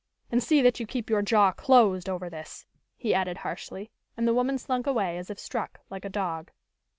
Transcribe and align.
And 0.31 0.41
see 0.41 0.63
that 0.63 0.79
you 0.79 0.87
keep 0.87 1.11
your 1.11 1.21
jaw 1.21 1.51
closed 1.51 2.09
over 2.09 2.27
this," 2.27 2.65
he 2.97 3.13
added 3.13 3.37
harshly. 3.37 3.91
And 4.17 4.27
the 4.27 4.33
woman 4.33 4.57
slunk 4.57 4.87
away 4.87 5.15
as 5.19 5.29
if 5.29 5.37
struck, 5.37 5.81
like 5.91 6.05
a 6.05 6.09
dog. 6.09 6.49